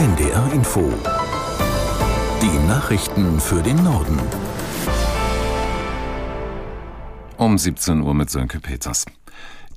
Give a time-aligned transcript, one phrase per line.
[0.00, 0.90] NDR Info.
[2.40, 4.18] Die Nachrichten für den Norden.
[7.36, 9.04] Um 17 Uhr mit Sönke Peters.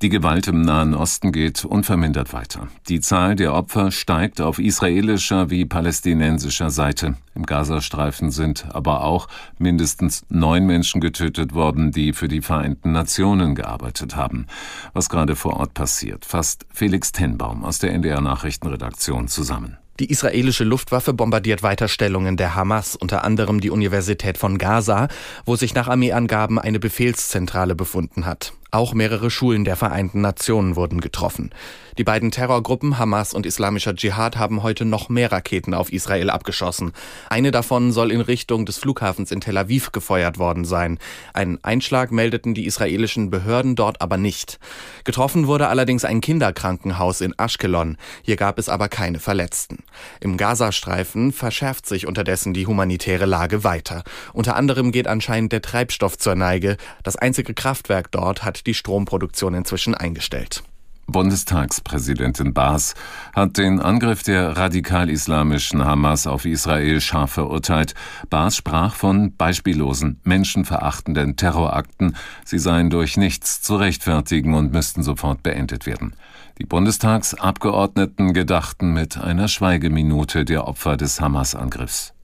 [0.00, 2.68] Die Gewalt im Nahen Osten geht unvermindert weiter.
[2.88, 7.18] Die Zahl der Opfer steigt auf israelischer wie palästinensischer Seite.
[7.34, 9.28] Im Gazastreifen sind aber auch
[9.58, 14.46] mindestens neun Menschen getötet worden, die für die Vereinten Nationen gearbeitet haben.
[14.94, 19.76] Was gerade vor Ort passiert, fasst Felix Tenbaum aus der NDR Nachrichtenredaktion zusammen.
[20.00, 25.06] Die israelische Luftwaffe bombardiert weiter Stellungen der Hamas, unter anderem die Universität von Gaza,
[25.44, 28.54] wo sich nach Armeeangaben eine Befehlszentrale befunden hat.
[28.74, 31.50] Auch mehrere Schulen der Vereinten Nationen wurden getroffen.
[31.96, 36.90] Die beiden Terrorgruppen Hamas und Islamischer Dschihad haben heute noch mehr Raketen auf Israel abgeschossen.
[37.30, 40.98] Eine davon soll in Richtung des Flughafens in Tel Aviv gefeuert worden sein.
[41.34, 44.58] Einen Einschlag meldeten die israelischen Behörden dort aber nicht.
[45.04, 47.96] Getroffen wurde allerdings ein Kinderkrankenhaus in Ashkelon.
[48.22, 49.84] Hier gab es aber keine Verletzten.
[50.18, 54.02] Im Gazastreifen verschärft sich unterdessen die humanitäre Lage weiter.
[54.32, 56.76] Unter anderem geht anscheinend der Treibstoff zur Neige.
[57.04, 60.62] Das einzige Kraftwerk dort hat die Stromproduktion inzwischen eingestellt.
[61.06, 62.94] Bundestagspräsidentin Baas
[63.34, 67.94] hat den Angriff der radikal-islamischen Hamas auf Israel scharf verurteilt.
[68.30, 72.16] Baas sprach von beispiellosen, menschenverachtenden Terrorakten.
[72.44, 76.16] Sie seien durch nichts zu rechtfertigen und müssten sofort beendet werden.
[76.58, 82.14] Die Bundestagsabgeordneten gedachten mit einer Schweigeminute der Opfer des Hamas-Angriffs.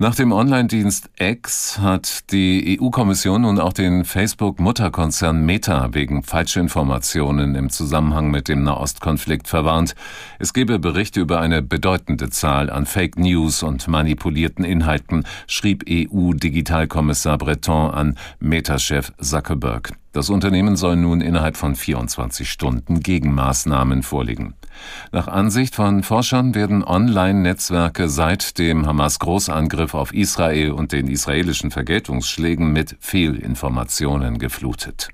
[0.00, 7.68] Nach dem Online-Dienst X hat die EU-Kommission nun auch den Facebook-Mutterkonzern Meta wegen Falschinformationen im
[7.68, 9.96] Zusammenhang mit dem Nahostkonflikt verwarnt.
[10.38, 17.36] Es gebe Berichte über eine bedeutende Zahl an Fake News und manipulierten Inhalten, schrieb EU-Digitalkommissar
[17.36, 19.94] Breton an Meta-Chef Zuckerberg.
[20.12, 24.54] Das Unternehmen soll nun innerhalb von 24 Stunden Gegenmaßnahmen vorlegen.
[25.12, 32.72] Nach Ansicht von Forschern werden Online-Netzwerke seit dem Hamas-Großangriff auf Israel und den israelischen Vergeltungsschlägen
[32.72, 35.10] mit Fehlinformationen geflutet.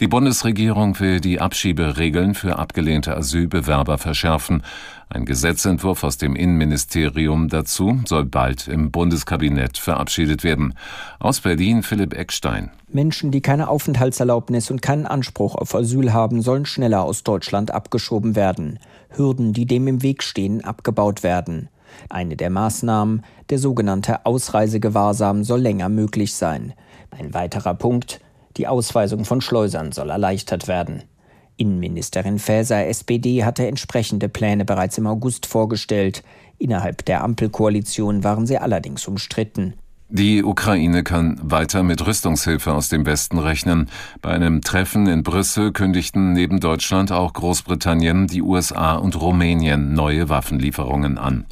[0.00, 4.62] Die Bundesregierung will die Abschieberegeln für abgelehnte Asylbewerber verschärfen.
[5.10, 10.74] Ein Gesetzentwurf aus dem Innenministerium dazu soll bald im Bundeskabinett verabschiedet werden.
[11.18, 12.70] Aus Berlin Philipp Eckstein.
[12.88, 18.34] Menschen, die keine Aufenthaltserlaubnis und keinen Anspruch auf Asyl haben, sollen schneller aus Deutschland abgeschoben
[18.34, 18.78] werden.
[19.10, 21.68] Hürden, die dem im Weg stehen, abgebaut werden.
[22.08, 26.72] Eine der Maßnahmen, der sogenannte Ausreisegewahrsam, soll länger möglich sein.
[27.10, 28.20] Ein weiterer Punkt,
[28.56, 31.02] die Ausweisung von Schleusern soll erleichtert werden.
[31.56, 36.22] Innenministerin Faeser SPD hatte entsprechende Pläne bereits im August vorgestellt.
[36.58, 39.74] Innerhalb der Ampelkoalition waren sie allerdings umstritten.
[40.14, 43.88] Die Ukraine kann weiter mit Rüstungshilfe aus dem Westen rechnen.
[44.20, 50.28] Bei einem Treffen in Brüssel kündigten neben Deutschland auch Großbritannien, die USA und Rumänien neue
[50.28, 51.46] Waffenlieferungen an.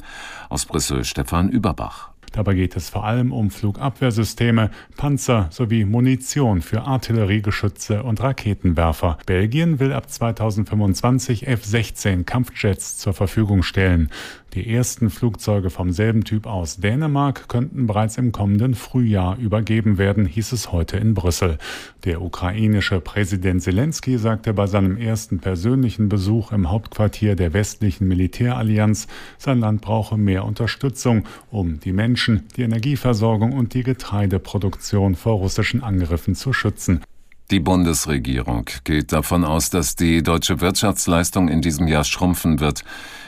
[0.49, 2.10] Aus Brüssel Stefan Überbach.
[2.31, 9.17] Dabei geht es vor allem um Flugabwehrsysteme, Panzer sowie Munition für Artilleriegeschütze und Raketenwerfer.
[9.25, 14.09] Belgien will ab 2025 F-16 Kampfjets zur Verfügung stellen.
[14.53, 20.25] Die ersten Flugzeuge vom selben Typ aus Dänemark könnten bereits im kommenden Frühjahr übergeben werden,
[20.25, 21.57] hieß es heute in Brüssel.
[22.03, 29.07] Der ukrainische Präsident Zelensky sagte bei seinem ersten persönlichen Besuch im Hauptquartier der westlichen Militärallianz,
[29.37, 35.81] sein Land brauche mehr Unterstützung, um die Menschen, die Energieversorgung und die Getreideproduktion vor russischen
[35.81, 37.01] Angriffen zu schützen.
[37.49, 42.83] Die Bundesregierung geht davon aus, dass die deutsche Wirtschaftsleistung in diesem Jahr schrumpfen wird.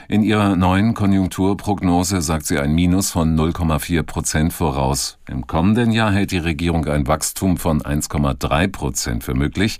[0.08, 5.18] In ihrer neuen Konjunkturprognose sagt sie ein Minus von 0,4 Prozent voraus.
[5.28, 9.78] Im kommenden Jahr hält die Regierung ein Wachstum von 1,3 Prozent für möglich.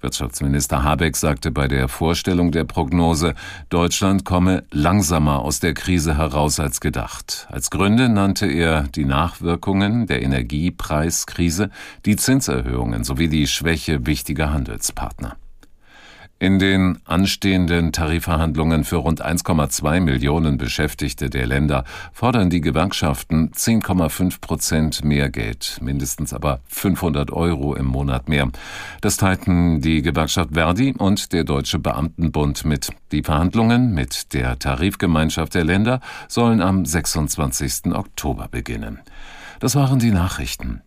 [0.00, 3.34] Wirtschaftsminister Habeck sagte bei der Vorstellung der Prognose,
[3.70, 7.48] Deutschland komme langsamer aus der Krise heraus als gedacht.
[7.50, 11.70] Als Gründe nannte er die Nachwirkungen der Energiepreiskrise,
[12.04, 15.36] die Zinserhöhungen sowie die Schwäche wichtiger Handelspartner.
[16.40, 24.40] In den anstehenden Tarifverhandlungen für rund 1,2 Millionen Beschäftigte der Länder fordern die Gewerkschaften 10,5
[24.40, 28.50] Prozent mehr Geld, mindestens aber 500 Euro im Monat mehr.
[29.00, 32.90] Das teilten die Gewerkschaft Verdi und der Deutsche Beamtenbund mit.
[33.12, 37.94] Die Verhandlungen mit der Tarifgemeinschaft der Länder sollen am 26.
[37.94, 38.98] Oktober beginnen.
[39.60, 40.82] Das waren die Nachrichten.